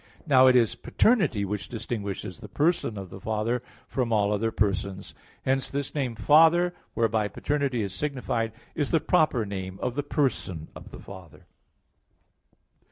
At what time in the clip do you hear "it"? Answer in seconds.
0.47-0.55